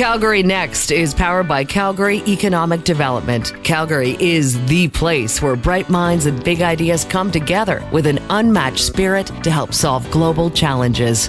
[0.00, 3.52] Calgary Next is powered by Calgary Economic Development.
[3.64, 8.80] Calgary is the place where bright minds and big ideas come together with an unmatched
[8.80, 11.28] spirit to help solve global challenges.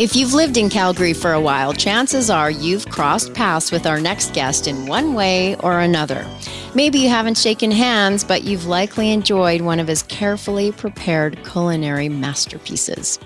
[0.00, 4.00] If you've lived in Calgary for a while, chances are you've crossed paths with our
[4.00, 6.26] next guest in one way or another.
[6.74, 12.08] Maybe you haven't shaken hands, but you've likely enjoyed one of his carefully prepared culinary
[12.08, 13.20] masterpieces.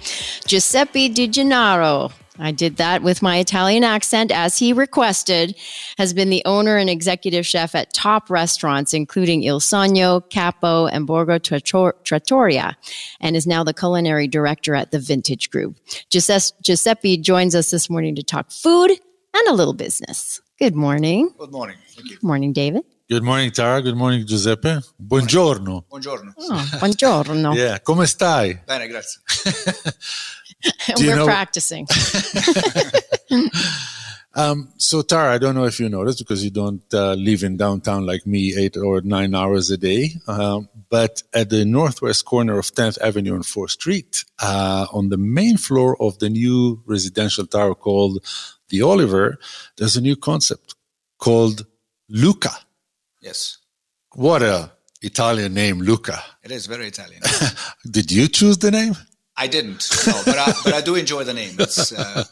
[0.46, 5.56] Giuseppe Di Gennaro I did that with my Italian accent as he requested,
[5.98, 11.06] has been the owner and executive chef at top restaurants, including Il Sogno, Capo, and
[11.06, 12.76] Borgo Trattoria,
[13.20, 15.76] and is now the culinary director at the Vintage Group.
[16.10, 20.40] Giuseppe joins us this morning to talk food and a little business.
[20.58, 21.30] Good morning.
[21.38, 21.76] Good morning.
[21.88, 22.16] Thank you.
[22.16, 22.82] Good morning, David.
[23.08, 23.80] Good morning, Tara.
[23.82, 24.80] Good morning, Giuseppe.
[24.98, 25.84] Buongiorno.
[25.88, 26.32] Buongiorno.
[26.38, 27.54] Oh, buongiorno.
[27.56, 28.60] yeah, come stai?
[28.66, 29.20] Bene, grazie.
[30.98, 31.86] We're know, practicing.
[34.34, 37.56] um, so, Tara, I don't know if you noticed because you don't uh, live in
[37.56, 40.10] downtown like me, eight or nine hours a day.
[40.26, 45.18] Um, but at the northwest corner of 10th Avenue and 4th Street, uh, on the
[45.18, 48.24] main floor of the new residential tower called
[48.68, 49.38] the Oliver,
[49.76, 50.74] there's a new concept
[51.18, 51.66] called
[52.08, 52.50] Luca.
[53.20, 53.58] Yes.
[54.14, 54.72] What a
[55.02, 56.22] Italian name, Luca.
[56.42, 57.22] It is very Italian.
[57.90, 58.94] Did you choose the name?
[59.38, 61.56] I didn't, no, but I, but I do enjoy the name.
[61.58, 62.24] It's uh,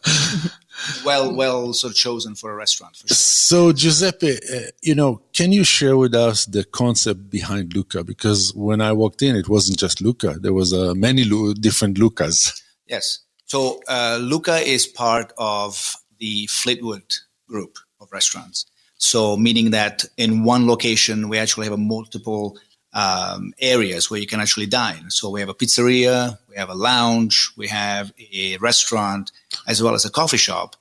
[1.04, 2.96] well well sort of chosen for a restaurant.
[2.96, 3.14] For sure.
[3.14, 8.04] So Giuseppe, uh, you know, can you share with us the concept behind Luca?
[8.04, 10.38] Because when I walked in, it wasn't just Luca.
[10.40, 12.62] There was uh, many Lu- different Lucas.
[12.86, 13.20] Yes.
[13.44, 17.04] So uh, Luca is part of the Fleetwood
[17.48, 18.66] group of restaurants.
[18.96, 22.58] So meaning that in one location we actually have a multiple
[22.94, 25.10] um, areas where you can actually dine.
[25.10, 29.32] So we have a pizzeria, we have a lounge, we have a restaurant,
[29.66, 30.76] as well as a coffee shop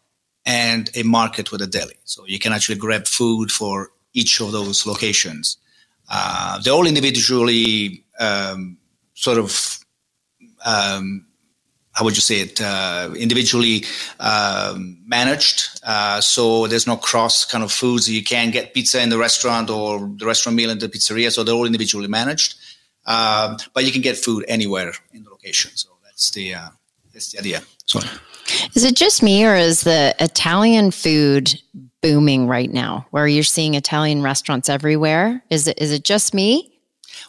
[0.45, 1.95] and a market with a deli.
[2.05, 5.57] So you can actually grab food for each of those locations.
[6.09, 8.77] Uh, they're all individually um,
[9.15, 9.79] sort of
[10.65, 11.25] um,
[11.93, 13.85] how would you say it, uh, individually
[14.19, 15.79] um, managed.
[15.83, 18.09] Uh, so there's no cross kind of foods.
[18.09, 21.31] You can't get pizza in the restaurant or the restaurant meal in the pizzeria.
[21.31, 22.55] So they're all individually managed.
[23.05, 25.71] Um, but you can get food anywhere in the location.
[25.75, 26.69] So that's the, uh,
[27.13, 27.61] that's the idea.
[27.85, 27.99] So,
[28.73, 31.53] is it just me or is the Italian food
[32.01, 35.43] booming right now where you're seeing Italian restaurants everywhere?
[35.49, 36.73] Is it, is it just me?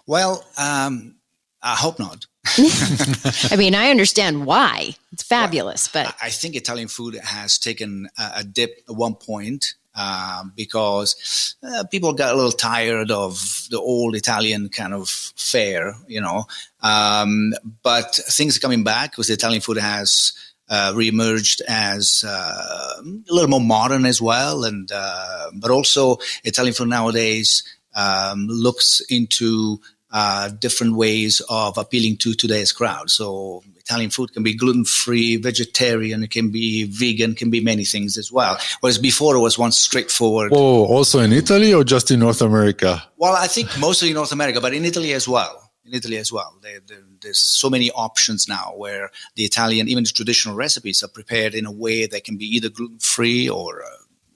[0.07, 1.17] Well, um,
[1.63, 2.27] I hope not.
[3.51, 4.97] I mean, I understand why.
[5.13, 9.75] It's fabulous, well, but I think Italian food has taken a, dip at one point
[9.95, 15.95] um, because uh, people got a little tired of the old Italian kind of fare,
[16.07, 16.45] you know.
[16.83, 20.33] Um, but things are coming back because Italian food has
[20.69, 26.75] uh, reemerged as uh, a little more modern as well, and uh, but also Italian
[26.75, 27.63] food nowadays
[27.95, 29.81] um, looks into
[30.15, 33.11] uh, different ways of appealing to today's crowd.
[33.11, 37.85] So Italian food can be gluten free, vegetarian, it can be vegan, can be many
[37.85, 38.57] things as well.
[38.81, 40.53] Whereas before it was one straightforward.
[40.55, 43.03] Oh, also in Italy or just in North America?
[43.17, 45.73] Well, I think mostly in North America, but in Italy as well.
[45.85, 50.05] In Italy as well, they, they, there's so many options now where the Italian, even
[50.05, 53.83] the traditional recipes, are prepared in a way that can be either gluten free or
[53.83, 53.89] uh,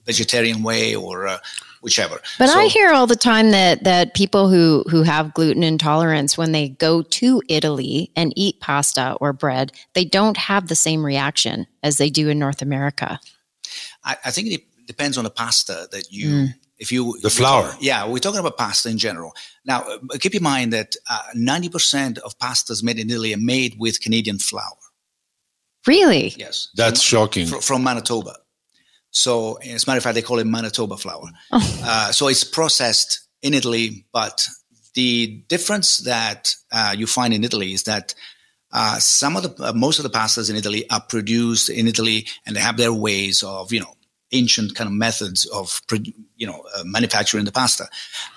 [0.09, 1.39] vegetarian way or uh,
[1.83, 2.19] whichever.
[2.39, 6.39] But so, I hear all the time that that people who who have gluten intolerance
[6.39, 11.05] when they go to Italy and eat pasta or bread, they don't have the same
[11.05, 13.21] reaction as they do in North America.
[14.03, 16.29] I, I think it depends on the pasta that you.
[16.29, 16.49] Mm.
[16.81, 19.33] If you the flour, yeah, we're talking about pasta in general.
[19.65, 23.45] Now, uh, keep in mind that uh, ninety percent of pastas made in Italy are
[23.57, 24.79] made with Canadian flour.
[25.89, 26.35] Really?
[26.37, 26.69] Yes.
[26.77, 27.47] That's from, shocking.
[27.47, 28.37] From Manitoba.
[29.19, 31.31] So, as a matter of fact, they call it Manitoba flour.
[31.53, 31.83] Oh.
[31.85, 34.47] Uh, so it's processed in Italy, but
[34.95, 38.15] the difference that uh, you find in Italy is that
[38.73, 42.27] uh, some of the uh, most of the pastas in Italy are produced in Italy,
[42.45, 43.95] and they have their ways of you know
[44.33, 45.81] ancient kind of methods of
[46.37, 47.89] you know uh, manufacturing the pasta.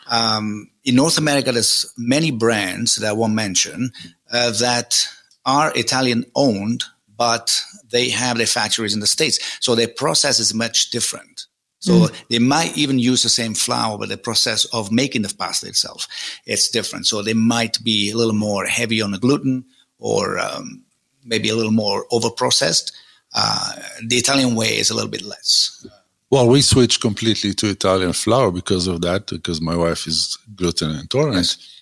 [0.10, 3.92] Um, in North America, there's many brands that I won't mention
[4.32, 5.06] uh, that
[5.46, 6.86] are Italian owned
[7.22, 9.38] but they have their factories in the States.
[9.60, 11.46] So their process is much different.
[11.78, 12.24] So mm.
[12.32, 16.08] they might even use the same flour, but the process of making the pasta itself,
[16.48, 17.06] it's different.
[17.06, 19.66] So they might be a little more heavy on the gluten
[20.00, 20.84] or um,
[21.24, 22.92] maybe a little more over processed.
[23.36, 23.74] Uh,
[24.08, 25.86] the Italian way is a little bit less.
[26.32, 30.90] Well, we switched completely to Italian flour because of that, because my wife is gluten
[30.90, 31.36] intolerant.
[31.36, 31.82] Yes.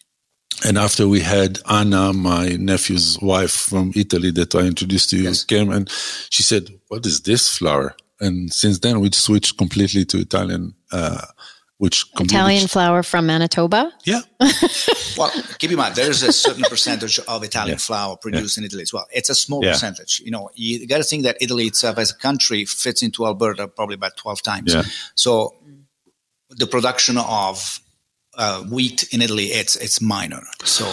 [0.66, 5.24] And after we had Anna, my nephew's wife from Italy that I introduced to you,
[5.24, 5.46] yes.
[5.46, 5.90] came and
[6.30, 7.96] she said, What is this flour?
[8.20, 10.76] and since then we switched completely to Italian.
[10.92, 11.22] Uh,
[11.78, 13.94] which Italian flour from Manitoba.
[14.04, 14.20] Yeah.
[15.18, 17.78] well, keep in mind there is a certain percentage of Italian yeah.
[17.78, 18.62] flour produced yeah.
[18.62, 19.08] in Italy as well.
[19.14, 19.72] It's a small yeah.
[19.72, 20.22] percentage.
[20.26, 23.70] You know, you got to think that Italy itself as a country fits into Alberta
[23.70, 24.76] probably about twelve times.
[25.16, 25.56] So
[26.50, 27.80] the production of
[28.40, 30.42] uh, wheat in Italy, it's it's minor.
[30.64, 30.86] So,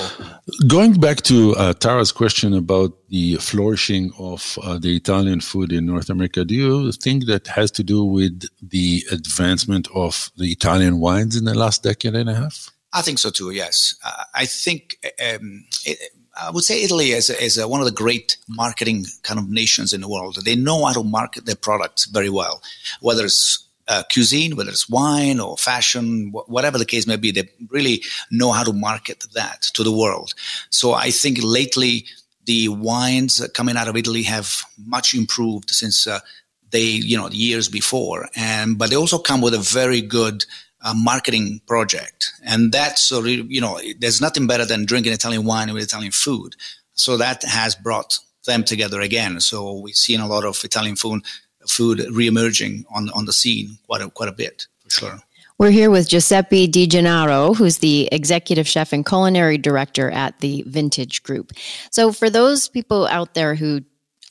[0.66, 5.86] going back to uh, Tara's question about the flourishing of uh, the Italian food in
[5.86, 10.98] North America, do you think that has to do with the advancement of the Italian
[10.98, 12.70] wines in the last decade and a half?
[12.92, 13.52] I think so too.
[13.52, 14.98] Yes, uh, I think.
[15.24, 15.98] Um, it,
[16.38, 20.02] I would say Italy is, is one of the great marketing kind of nations in
[20.02, 20.36] the world.
[20.44, 22.60] They know how to market their products very well,
[23.00, 27.30] whether it's uh, cuisine, whether it's wine or fashion, wh- whatever the case may be,
[27.30, 30.34] they really know how to market that to the world.
[30.70, 32.06] So I think lately
[32.44, 36.20] the wines coming out of Italy have much improved since uh,
[36.70, 38.28] they, you know, the years before.
[38.34, 40.44] And but they also come with a very good
[40.82, 45.82] uh, marketing project, and that's you know, there's nothing better than drinking Italian wine with
[45.82, 46.54] Italian food.
[46.92, 49.40] So that has brought them together again.
[49.40, 51.22] So we've seen a lot of Italian food
[51.68, 55.20] food reemerging on on the scene quite a, quite a bit for sure.
[55.58, 60.62] We're here with Giuseppe Di Gennaro, who's the executive chef and culinary director at the
[60.66, 61.52] Vintage Group.
[61.90, 63.80] So, for those people out there who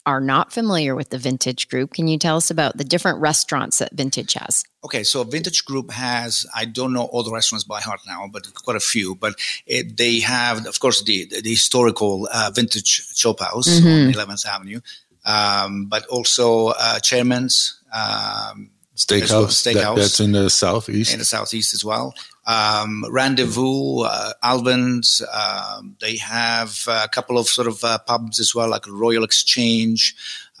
[0.06, 3.78] are not familiar with the Vintage Group, can you tell us about the different restaurants
[3.78, 4.62] that Vintage has?
[4.84, 8.54] Okay, so Vintage Group has, I don't know all the restaurants by heart now, but
[8.54, 9.16] quite a few.
[9.16, 9.34] But
[9.66, 14.16] it, they have, of course, the, the historical uh, Vintage Chop House mm-hmm.
[14.16, 14.80] on 11th Avenue
[15.26, 19.30] um, but also uh, Chairman's um, Steakhouse.
[19.30, 21.12] Well, steakhouse that, that's in the southeast.
[21.12, 22.14] In the southeast as well.
[22.46, 25.20] Um, Rendezvous, uh, Alvin's.
[25.32, 30.14] Um, they have a couple of sort of uh, pubs as well, like Royal Exchange,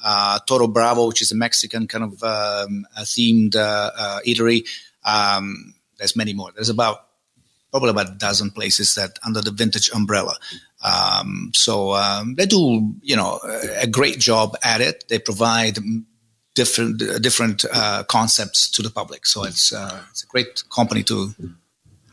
[0.04, 4.68] uh, Toro Bravo, which is a Mexican kind of um, themed uh, uh, eatery.
[5.04, 6.50] Um, there's many more.
[6.54, 7.06] There's about
[7.76, 10.34] probably about a dozen places that under the vintage umbrella.
[10.82, 13.38] Um, so um, they do, you know,
[13.78, 15.04] a great job at it.
[15.08, 15.78] They provide
[16.54, 19.26] different different uh, concepts to the public.
[19.26, 21.34] So it's uh, it's a great company to,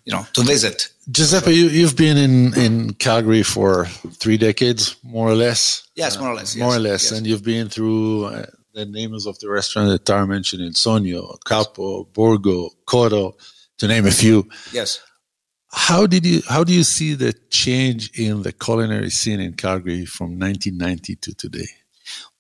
[0.06, 0.90] you know, to visit.
[1.10, 3.86] Giuseppe, you, have been in, in Calgary for
[4.22, 5.88] three decades, more or less.
[5.96, 6.56] Yes, more or less.
[6.56, 7.12] more or less, yes.
[7.12, 11.38] and you've been through uh, the names of the restaurant that Tara mentioned: Il Sogno,
[11.46, 13.34] Capo, Borgo, Cotto,
[13.78, 14.48] to name a few.
[14.72, 15.02] Yes.
[15.76, 20.06] How did you how do you see the change in the culinary scene in Calgary
[20.06, 21.68] from 1990 to today?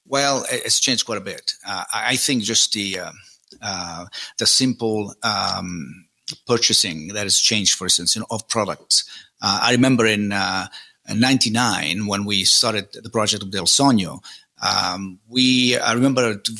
[0.05, 1.53] Well, it's changed quite a bit.
[1.67, 3.11] Uh, I think just the uh,
[3.59, 4.05] uh,
[4.37, 6.05] the simple um,
[6.45, 9.03] purchasing that has changed, for instance, you know, of products.
[9.41, 14.23] Uh, I remember in '99 uh, when we started the project of Del Sogno,
[14.61, 16.51] um, we I remember to,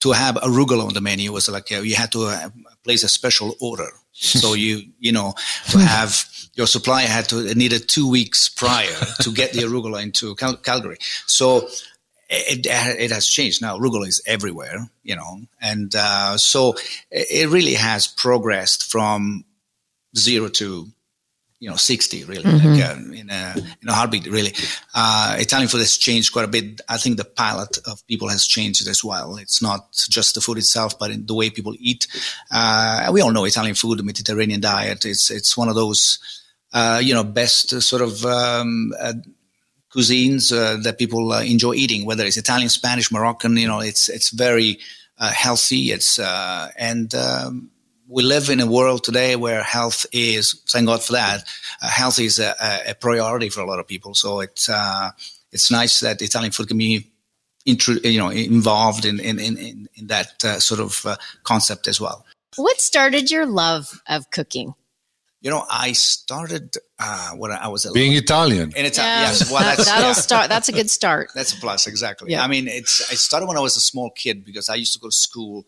[0.00, 2.50] to, have arugula on the menu was like uh, you had to
[2.84, 5.34] place a special order so you, you know,
[5.70, 6.24] to have
[6.54, 10.98] your supplier had to needed two weeks prior to get the arugula into Cal- Calgary.
[11.26, 11.68] So
[12.28, 13.78] it, it has changed now.
[13.78, 16.74] Arugula is everywhere, you know, and uh, so
[17.10, 19.44] it really has progressed from
[20.16, 20.88] zero to
[21.60, 22.72] you know 60 really mm-hmm.
[22.72, 24.52] like, uh, in a in a heartbeat really.
[24.94, 26.80] Uh, italian food has changed quite a bit.
[26.88, 29.36] I think the palate of people has changed as well.
[29.36, 32.08] It's not just the food itself but in the way people eat.
[32.50, 35.04] Uh, we all know italian food the mediterranean diet.
[35.04, 36.18] It's it's one of those
[36.72, 39.12] uh, you know best sort of um, uh,
[39.94, 44.30] cuisines uh, that people enjoy eating whether it's italian spanish moroccan you know it's it's
[44.30, 44.78] very
[45.18, 45.90] healthy.
[45.90, 47.70] It's and um,
[48.10, 51.44] we live in a world today where health is, thank God for that,
[51.80, 52.54] uh, health is a,
[52.88, 54.14] a, priority for a lot of people.
[54.14, 55.10] So it's uh,
[55.52, 57.06] it's nice that Italian food can be,
[57.66, 62.00] intru- you know, involved in in in, in that uh, sort of uh, concept as
[62.00, 62.26] well.
[62.56, 64.74] What started your love of cooking?
[65.40, 68.72] You know, I started uh, when I was being little, Italian.
[68.76, 69.22] In Italian, yeah.
[69.22, 69.50] yes.
[69.50, 70.12] Well, that's, that'll yeah.
[70.12, 70.48] start.
[70.50, 71.30] That's a good start.
[71.34, 72.32] that's a plus, exactly.
[72.32, 72.44] Yeah.
[72.44, 73.10] I mean, it's.
[73.10, 75.64] I started when I was a small kid because I used to go to school,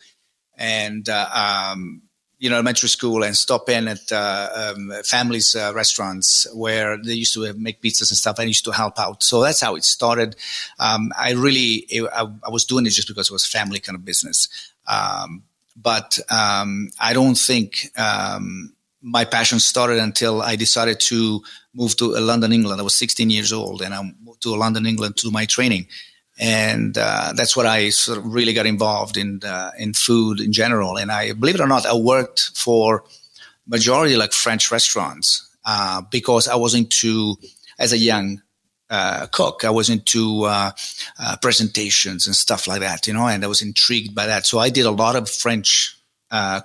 [0.58, 2.02] and uh, um,
[2.42, 7.12] you know, elementary school and stop in at uh, um, families' uh, restaurants where they
[7.12, 8.40] used to make pizzas and stuff.
[8.40, 9.22] I used to help out.
[9.22, 10.34] So that's how it started.
[10.80, 14.04] Um, I really, I, I, was doing it just because it was family kind of
[14.04, 14.48] business.
[14.88, 15.44] Um,
[15.76, 18.72] but um, I don't think um,
[19.02, 21.42] my passion started until I decided to
[21.74, 22.80] move to London, England.
[22.80, 25.86] I was 16 years old and I moved to London, England to do my training
[26.42, 30.52] and uh, that's what I sort of really got involved in uh, in food in
[30.52, 30.98] general.
[30.98, 33.04] And I believe it or not, I worked for
[33.64, 37.36] majority like French restaurants uh, because I was into
[37.78, 38.42] as a young
[38.90, 39.64] uh, cook.
[39.64, 40.72] I was into uh,
[41.20, 44.44] uh, presentations and stuff like that, you know, and I was intrigued by that.
[44.44, 45.96] So I did a lot of French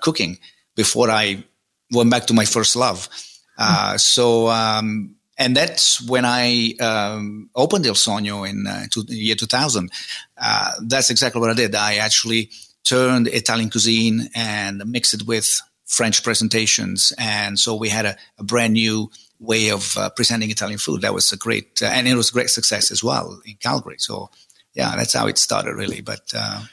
[0.01, 0.39] cooking
[0.75, 1.43] before I
[1.91, 3.09] went back to my first love.
[3.97, 9.91] So, um, and that's when I um, opened Il Sogno in uh, year 2000.
[10.37, 11.75] Uh, that's exactly what I did.
[11.75, 12.49] I actually
[12.83, 18.43] turned Italian cuisine and mixed it with French presentations, and so we had a, a
[18.43, 21.01] brand new way of uh, presenting Italian food.
[21.01, 23.97] That was a great, uh, and it was a great success as well in Calgary.
[23.99, 24.29] So,
[24.73, 26.01] yeah, that's how it started, really.
[26.01, 26.63] But uh,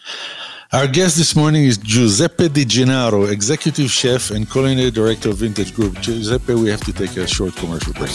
[0.72, 5.74] our guest this morning is Giuseppe Di Gennaro, Executive Chef and Culinary Director of Vintage
[5.74, 6.00] Group.
[6.00, 8.10] Giuseppe, we have to take a short commercial break.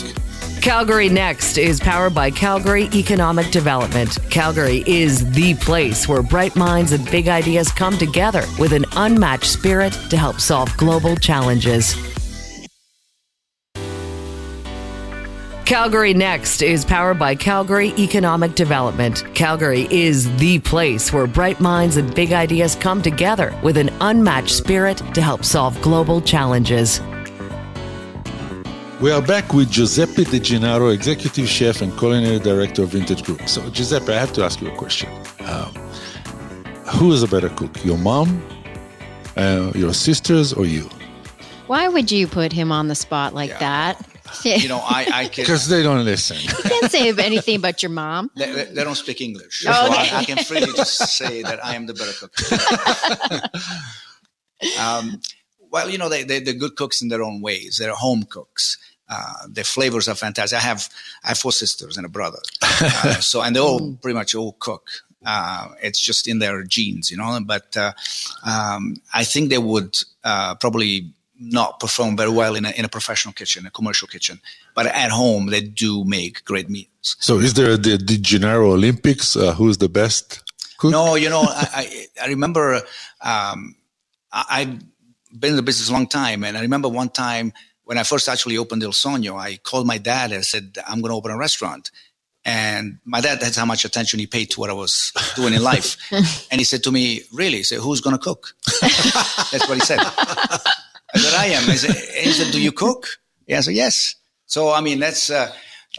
[0.62, 4.18] Calgary Next is powered by Calgary Economic Development.
[4.30, 9.46] Calgary is the place where bright minds and big ideas come together with an unmatched
[9.46, 11.96] spirit to help solve global challenges.
[15.66, 19.24] Calgary Next is powered by Calgary Economic Development.
[19.34, 24.56] Calgary is the place where bright minds and big ideas come together with an unmatched
[24.56, 27.00] spirit to help solve global challenges.
[29.02, 33.48] We are back with Giuseppe Di Gennaro, Executive Chef and Culinary Director of Vintage Group.
[33.48, 35.10] So, Giuseppe, I have to ask you a question.
[35.46, 35.72] Um,
[36.98, 38.44] who is a better cook, your mom,
[39.38, 40.90] uh, your sisters, or you?
[41.68, 43.60] Why would you put him on the spot like yeah.
[43.60, 44.06] that?
[44.44, 46.36] you know, I, I can because they don't listen.
[46.42, 48.30] You can't say anything but your mom.
[48.36, 50.10] They, they, they don't speak English, oh, so okay.
[50.12, 52.34] I, I, can freely just say that I am the better cook.
[54.80, 55.22] um,
[55.72, 57.78] well, you know, they, they, they're good cooks in their own ways.
[57.78, 58.78] They're home cooks.
[59.10, 60.58] Uh, their flavors are fantastic.
[60.58, 60.88] I have
[61.24, 64.02] I have four sisters and a brother, uh, so and they all mm.
[64.02, 64.90] pretty much all cook.
[65.26, 67.40] Uh, it's just in their genes, you know.
[67.46, 67.94] But uh,
[68.46, 72.90] um, I think they would uh, probably not perform very well in a, in a
[72.90, 74.40] professional kitchen, a commercial kitchen.
[74.76, 77.16] But at home, they do make great meals.
[77.20, 79.36] So, is there the, the Gennaro Olympics?
[79.36, 80.44] Uh, who's the best?
[80.78, 80.92] Cook?
[80.92, 82.82] No, you know, I, I, I remember
[83.22, 83.76] um,
[84.32, 84.80] I, have
[85.40, 87.54] been in the business a long time, and I remember one time
[87.90, 91.10] when I first actually opened Il Sogno, I called my dad and said, "I'm going
[91.10, 91.90] to open a restaurant."
[92.46, 95.64] And my dad, that's how much attention he paid to what I was doing in
[95.64, 95.98] life.
[96.52, 97.58] and he said to me, Really?
[97.58, 98.56] He said, Who's going to cook?
[99.52, 99.98] that's what he said.
[100.00, 101.64] That I am.
[101.64, 103.08] He said, Do you cook?
[103.48, 104.16] Yeah, so yes.
[104.46, 105.52] So, I mean, that's uh,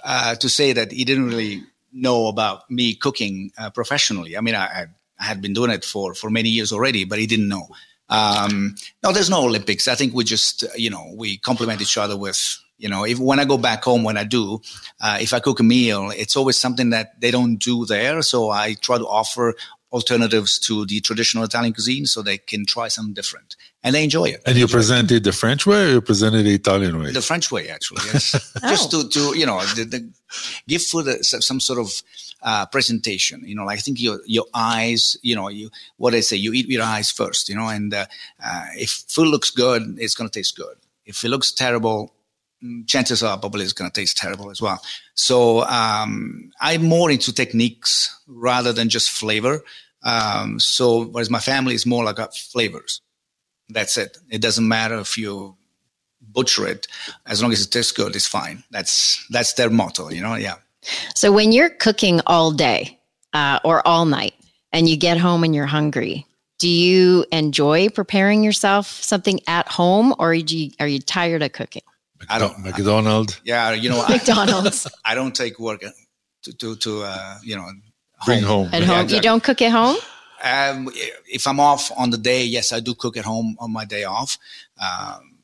[0.04, 4.36] uh, to say that he didn't really know about me cooking uh, professionally.
[4.36, 4.86] I mean, I, I,
[5.18, 7.68] had been doing it for, for many years already, but he didn't know.
[8.10, 9.88] Um, no, there's no Olympics.
[9.88, 13.38] I think we just, you know, we complement each other with, you know, if when
[13.38, 14.60] I go back home, when I do,
[15.00, 18.20] uh, if I cook a meal, it's always something that they don't do there.
[18.22, 19.54] So I try to offer
[19.92, 24.26] alternatives to the traditional Italian cuisine so they can try something different and they enjoy
[24.26, 24.42] it.
[24.46, 25.24] And you presented it.
[25.24, 27.12] the French way or you presented the Italian way?
[27.12, 28.52] The French way, actually, yes.
[28.62, 28.68] oh.
[28.68, 30.08] Just to, to, you know, the, the,
[30.68, 32.02] give food a, some sort of
[32.42, 33.42] uh, presentation.
[33.44, 36.52] You know, like I think your, your eyes, you know, you, what I say, you
[36.52, 38.06] eat with your eyes first, you know, and uh,
[38.44, 40.76] uh, if food looks good, it's going to taste good.
[41.04, 42.14] If it looks terrible,
[42.86, 44.82] chances are probably it's going to taste terrible as well.
[45.14, 49.62] So um, I'm more into techniques rather than just flavor.
[50.02, 53.00] Um, so whereas my family is more like flavors.
[53.68, 54.18] That's it.
[54.30, 55.56] It doesn't matter if you
[56.20, 56.86] butcher it,
[57.26, 58.62] as long as it tastes good, it's fine.
[58.70, 60.34] That's that's their motto, you know.
[60.34, 60.56] Yeah.
[61.14, 62.98] So when you're cooking all day
[63.32, 64.34] uh, or all night,
[64.72, 66.26] and you get home and you're hungry,
[66.58, 71.82] do you enjoy preparing yourself something at home, or you, are you tired of cooking?
[72.28, 72.58] I don't.
[72.58, 73.40] McDonald's.
[73.44, 74.86] Yeah, you know, McDonald's.
[74.86, 75.80] I, I don't take work
[76.42, 77.68] to to, to uh, you know
[78.24, 78.66] bring home.
[78.66, 78.74] home.
[78.74, 79.96] At home, you don't cook at home.
[80.42, 80.88] Um,
[81.26, 84.04] if I'm off on the day, yes, I do cook at home on my day
[84.04, 84.38] off.
[84.80, 85.38] Um,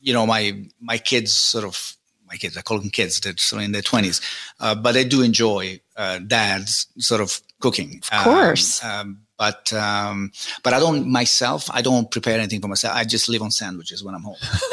[0.00, 1.96] you know, my my kids sort of
[2.28, 4.20] my kids, I call them kids, they're sort of in their twenties,
[4.58, 8.02] uh, but they do enjoy uh, dad's sort of cooking.
[8.10, 8.82] Of course.
[8.82, 10.30] Um, um but um,
[10.62, 11.68] but I don't myself.
[11.72, 12.94] I don't prepare anything for myself.
[12.94, 14.36] I just live on sandwiches when I'm home.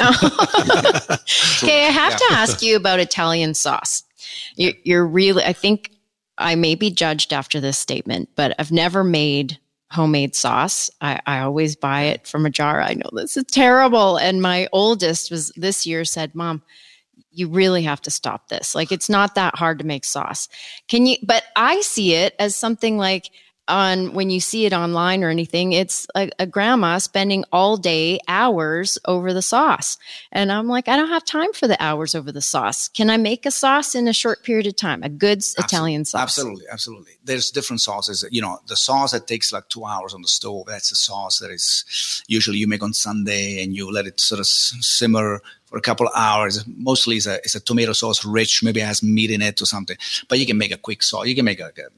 [1.64, 2.18] okay, I have yeah.
[2.18, 4.04] to ask you about Italian sauce.
[4.54, 5.90] You, you're really, I think
[6.38, 9.58] I may be judged after this statement, but I've never made
[9.90, 10.88] homemade sauce.
[11.00, 12.80] I, I always buy it from a jar.
[12.80, 14.18] I know this is terrible.
[14.18, 16.62] And my oldest was this year said, Mom,
[17.32, 18.76] you really have to stop this.
[18.76, 20.48] Like it's not that hard to make sauce.
[20.86, 23.30] Can you but I see it as something like
[23.70, 28.18] on when you see it online or anything, it's a, a, grandma spending all day
[28.28, 29.96] hours over the sauce.
[30.32, 32.88] And I'm like, I don't have time for the hours over the sauce.
[32.88, 35.02] Can I make a sauce in a short period of time?
[35.02, 36.22] A good absolutely, Italian sauce?
[36.22, 37.12] Absolutely, absolutely.
[37.24, 38.24] There's different sauces.
[38.30, 41.38] You know, the sauce that takes like two hours on the stove, that's a sauce
[41.38, 45.78] that is usually you make on Sunday and you let it sort of simmer for
[45.78, 46.64] a couple of hours.
[46.66, 49.96] Mostly it's a, it's a tomato sauce rich, maybe has meat in it or something.
[50.28, 51.26] But you can make a quick sauce.
[51.26, 51.90] You can make a, a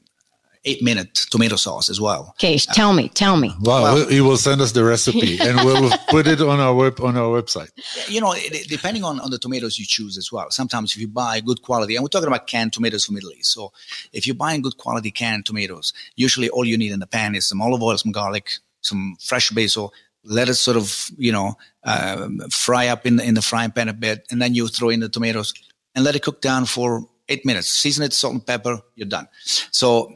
[0.65, 2.33] eight minute tomato sauce as well.
[2.37, 3.53] Okay, uh, tell me, tell me.
[3.61, 6.99] Well, well, he will send us the recipe and we'll put it on our web
[7.01, 7.69] on our website.
[8.07, 10.49] You know, it, depending on, on the tomatoes you choose as well.
[10.51, 13.39] Sometimes if you buy good quality, and we're talking about canned tomatoes from Italy.
[13.41, 13.71] So
[14.11, 17.45] if you're buying good quality canned tomatoes, usually all you need in the pan is
[17.45, 18.49] some olive oil, some garlic,
[18.81, 19.93] some fresh basil,
[20.23, 23.89] let it sort of you know uh, fry up in the, in the frying pan
[23.89, 25.53] a bit, and then you throw in the tomatoes
[25.95, 27.67] and let it cook down for eight minutes.
[27.67, 29.27] Season it, salt and pepper, you're done.
[29.71, 30.13] So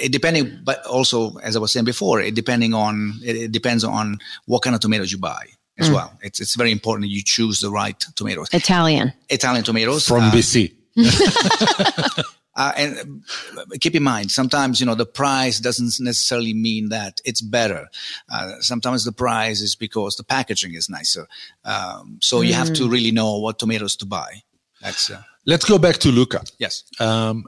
[0.00, 3.84] it depending, but also as I was saying before, it depending on it, it depends
[3.84, 5.46] on what kind of tomatoes you buy
[5.78, 5.94] as mm.
[5.94, 6.12] well.
[6.22, 8.48] It's it's very important that you choose the right tomatoes.
[8.52, 10.74] Italian, Italian tomatoes from uh, BC.
[12.58, 13.22] Uh, and
[13.56, 17.86] uh, keep in mind, sometimes you know the price doesn't necessarily mean that it's better.
[18.32, 21.28] Uh, sometimes the price is because the packaging is nicer.
[21.64, 22.48] Um, so mm.
[22.48, 22.90] you have to mm.
[22.90, 24.42] really know what tomatoes to buy.
[24.80, 25.08] That's.
[25.08, 26.42] Uh, Let's go back to Luca.
[26.58, 26.82] Yes.
[26.98, 27.46] Um,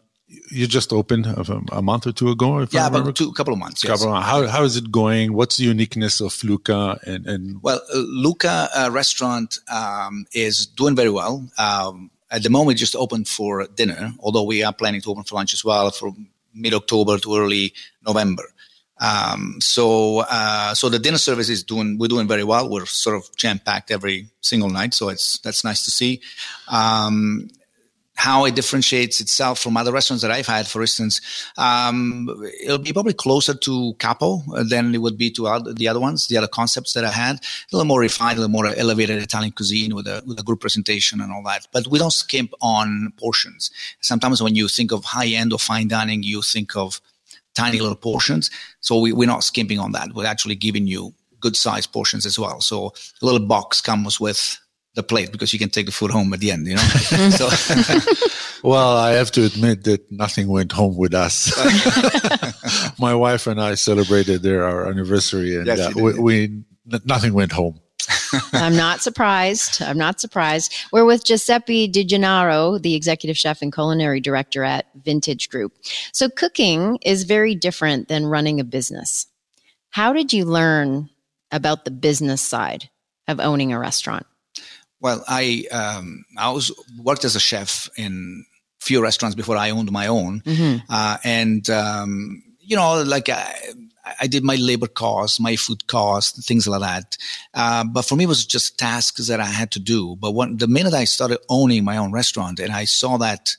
[0.51, 2.67] you just opened a, month or two ago.
[2.71, 3.85] yeah, about two, couple of months.
[3.85, 4.01] Yes.
[4.01, 5.33] Couple of, how how is it going?
[5.33, 10.97] What's the uniqueness of Luca And, and well, uh, Luca uh, restaurant um, is doing
[10.97, 11.47] very well.
[11.59, 15.35] Um, at the moment, just opened for dinner, although we are planning to open for
[15.35, 16.15] lunch as well for
[16.55, 17.73] mid October to early
[18.07, 18.45] November.
[19.01, 22.69] Um, so, uh, so the dinner service is doing, we're doing very well.
[22.69, 24.93] We're sort of jam packed every single night.
[24.93, 26.21] So it's, that's nice to see.
[26.69, 27.49] Um,
[28.17, 31.21] how it differentiates itself from other restaurants that I've had, for instance,
[31.57, 32.29] um,
[32.63, 36.27] it'll be probably closer to Capo than it would be to other, the other ones,
[36.27, 37.37] the other concepts that I had.
[37.37, 37.41] A
[37.73, 41.21] little more refined, a little more elevated Italian cuisine with a, with a group presentation
[41.21, 41.67] and all that.
[41.73, 43.71] But we don't skimp on portions.
[44.01, 47.01] Sometimes when you think of high end or fine dining, you think of
[47.55, 48.51] tiny little portions.
[48.81, 50.15] So we, we're not skimping on that.
[50.15, 52.61] We're actually giving you good sized portions as well.
[52.61, 54.61] So a little box comes with
[54.95, 56.81] the plate because you can take the food home at the end, you know.
[57.31, 57.49] so,
[58.69, 61.51] well, I have to admit that nothing went home with us.
[62.99, 66.63] My wife and I celebrated their our anniversary, and yes, uh, we, we
[67.05, 67.81] nothing went home.
[68.53, 69.83] I'm not surprised.
[69.83, 70.75] I'm not surprised.
[70.93, 75.73] We're with Giuseppe Di Gennaro, the executive chef and culinary director at Vintage Group.
[76.13, 79.27] So, cooking is very different than running a business.
[79.91, 81.11] How did you learn
[81.51, 82.89] about the business side
[83.27, 84.27] of owning a restaurant?
[85.01, 88.45] Well, I um, I was worked as a chef in
[88.81, 90.79] few restaurants before I owned my own, mm-hmm.
[90.89, 93.55] uh, and um, you know, like I,
[94.21, 97.17] I, did my labor costs, my food costs, things like that.
[97.55, 100.17] Uh, but for me, it was just tasks that I had to do.
[100.17, 103.57] But when the minute I started owning my own restaurant, and I saw that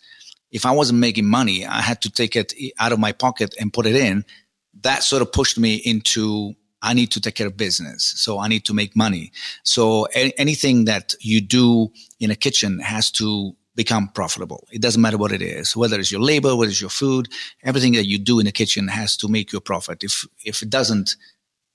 [0.51, 3.73] if I wasn't making money, I had to take it out of my pocket and
[3.73, 4.25] put it in.
[4.81, 8.13] That sort of pushed me into I need to take care of business.
[8.17, 9.31] So I need to make money.
[9.63, 14.67] So a- anything that you do in a kitchen has to become profitable.
[14.71, 17.29] It doesn't matter what it is, whether it's your labor, whether it's your food,
[17.63, 20.03] everything that you do in the kitchen has to make you a profit.
[20.03, 21.15] If, if it doesn't,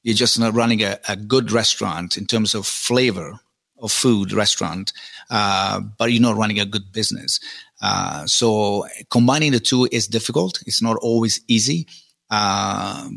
[0.02, 3.38] you're just not running a, a good restaurant in terms of flavor
[3.82, 4.92] of food restaurant,
[5.30, 7.40] uh, but you're not running a good business.
[7.82, 10.62] Uh, so combining the two is difficult.
[10.66, 11.86] It's not always easy.
[12.30, 13.08] Uh,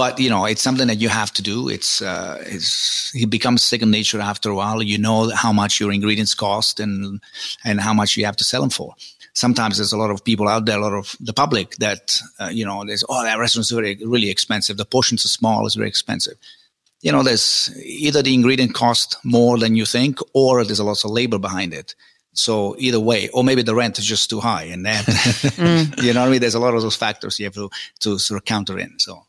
[0.00, 1.68] but you know it's something that you have to do.
[1.68, 4.82] It's uh, it's it becomes second nature after a while.
[4.82, 7.20] You know how much your ingredients cost and
[7.66, 8.94] and how much you have to sell them for.
[9.34, 12.48] Sometimes there's a lot of people out there a lot of the public that uh,
[12.50, 14.78] you know there's oh that restaurant's very really expensive.
[14.78, 15.66] The portions are small.
[15.66, 16.38] It's very expensive.
[17.02, 21.04] You know there's either the ingredient cost more than you think or there's a lot
[21.04, 21.94] of labor behind it.
[22.32, 26.02] So either way, or maybe the rent is just too high, and then mm.
[26.02, 26.40] you know what I mean.
[26.40, 27.68] There's a lot of those factors you have to
[28.00, 28.98] to sort of counter in.
[28.98, 29.26] So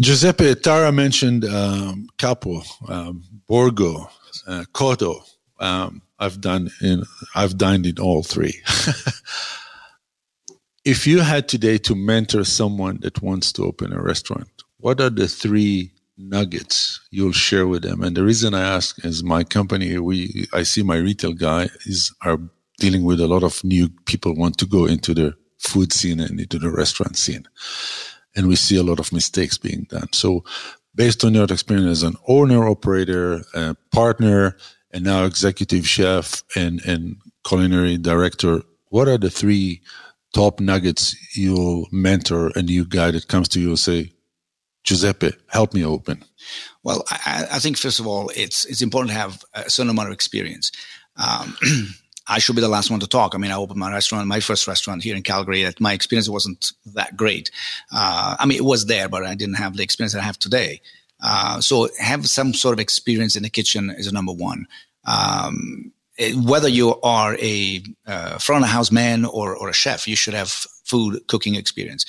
[0.00, 4.10] Giuseppe Tara mentioned um, Capo, um, Borgo,
[4.46, 5.22] uh, Cotto.
[5.58, 8.60] Um, I've done in I've dined in all three.
[10.84, 15.10] if you had today to mentor someone that wants to open a restaurant, what are
[15.10, 18.02] the three nuggets you'll share with them?
[18.02, 22.14] And the reason I ask is my company, we I see my retail guy is
[22.22, 22.38] are
[22.78, 26.38] dealing with a lot of new people want to go into the food scene and
[26.38, 27.46] into the restaurant scene
[28.36, 30.12] and we see a lot of mistakes being done.
[30.12, 30.44] So,
[30.94, 33.42] based on your experience as an owner, operator,
[33.92, 34.56] partner,
[34.92, 39.82] and now executive chef and, and culinary director, what are the three
[40.32, 44.12] top nuggets you mentor a new guy that comes to you and say,
[44.84, 46.22] Giuseppe, help me open?
[46.82, 50.08] Well, I, I, think first of all, it's it's important to have a certain amount
[50.08, 50.70] of experience.
[51.16, 51.56] Um,
[52.28, 53.34] I should be the last one to talk.
[53.34, 55.62] I mean, I opened my restaurant, my first restaurant here in Calgary.
[55.62, 57.50] That my experience wasn't that great.
[57.92, 60.80] Uh, I mean, it was there, but I didn't have the experience I have today.
[61.22, 64.66] Uh, so have some sort of experience in the kitchen is number one.
[65.06, 70.08] Um, it, whether you are a uh, front of house man or, or a chef,
[70.08, 70.50] you should have
[70.84, 72.06] food cooking experience.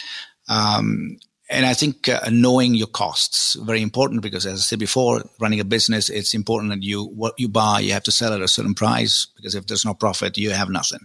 [0.50, 1.18] Um,
[1.50, 5.62] and I think uh, knowing your costs very important because, as I said before, running
[5.62, 8.48] a business, it's important that you what you buy, you have to sell at a
[8.48, 11.00] certain price because if there's no profit, you have nothing.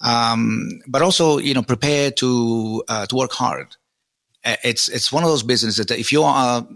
[0.00, 3.76] Um, but also, you know, prepare to uh, to work hard.
[4.44, 6.66] Uh, it's it's one of those businesses that if you are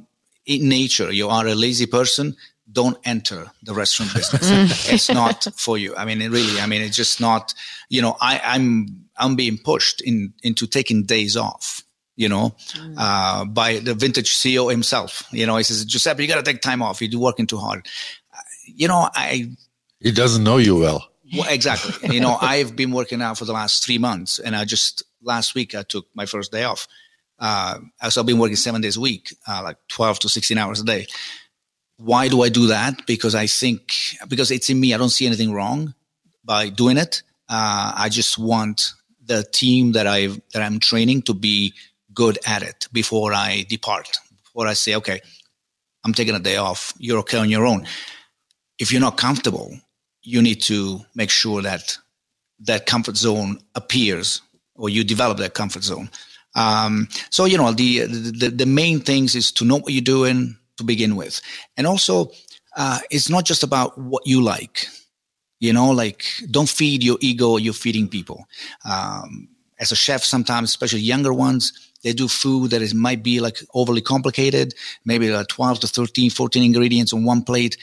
[0.45, 2.37] in nature, you are a lazy person,
[2.71, 4.43] don't enter the restaurant business.
[4.93, 5.95] it's not for you.
[5.97, 7.55] I mean, it really, I mean, it's just not,
[7.89, 11.83] you know, I, I'm, I'm being pushed in, into taking days off
[12.19, 12.95] you know, mm.
[12.99, 15.23] uh, by the vintage CEO himself.
[15.31, 17.01] You know, he says, Giuseppe, you got to take time off.
[17.01, 17.87] You're working too hard.
[18.35, 19.53] Uh, you know, I.
[20.01, 21.09] He doesn't know you well.
[21.33, 22.13] well exactly.
[22.13, 25.55] you know, I've been working out for the last three months, and I just last
[25.55, 26.89] week I took my first day off.
[27.39, 27.79] Uh,
[28.11, 30.85] so I've been working seven days a week, uh, like 12 to 16 hours a
[30.85, 31.07] day.
[31.99, 33.07] Why do I do that?
[33.07, 33.93] Because I think,
[34.27, 35.95] because it's in me, I don't see anything wrong
[36.45, 37.23] by doing it.
[37.49, 38.93] Uh, I just want
[39.25, 41.75] the team that I that I'm training to be
[42.19, 44.09] good at it before I depart,
[44.43, 45.21] before I say, okay,
[46.05, 46.93] I'm taking a day off.
[46.99, 47.87] You're okay on your own.
[48.81, 49.71] If you're not comfortable,
[50.23, 51.97] you need to make sure that
[52.67, 54.43] that comfort zone appears
[54.75, 56.11] or you develop that comfort zone.
[56.57, 58.07] Um, so, you know, the,
[58.41, 61.41] the, the main things is to know what you're doing to begin with.
[61.77, 62.33] And also,
[62.77, 64.89] uh, it's not just about what you like.
[65.61, 68.49] You know, like don't feed your ego, you're feeding people.
[68.85, 73.39] Um, as a chef, sometimes, especially younger ones, they do food that is might be
[73.39, 77.77] like overly complicated, maybe like 12 to 13, 14 ingredients on one plate.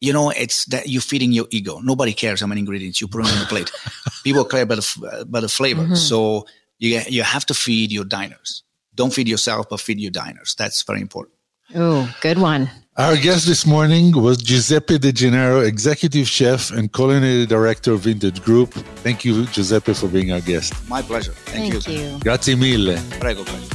[0.00, 1.80] You know, it's that you're feeding your ego.
[1.80, 3.72] Nobody cares how many ingredients you put on the plate.
[4.22, 5.82] People care about the, about the flavor.
[5.82, 5.96] Mm-hmm.
[5.96, 6.46] So
[6.78, 8.62] you, you have to feed your diners.
[8.94, 10.54] Don't feed yourself, but feed your diners.
[10.56, 11.34] That's very important.
[11.74, 12.70] Oh, good one.
[12.96, 18.40] Our guest this morning was Giuseppe Di Gennaro, Executive Chef and Culinary Director of Vintage
[18.40, 18.72] Group.
[19.02, 20.72] Thank you, Giuseppe, for being our guest.
[20.88, 21.32] My pleasure.
[21.32, 22.12] Thank, Thank you.
[22.12, 22.18] you.
[22.20, 22.96] Grazie mille.
[23.18, 23.66] Prego, prego.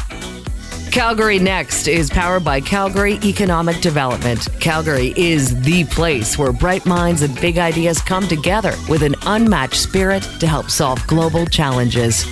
[0.92, 4.48] Calgary Next is powered by Calgary Economic Development.
[4.62, 9.82] Calgary is the place where bright minds and big ideas come together with an unmatched
[9.82, 12.26] spirit to help solve global challenges.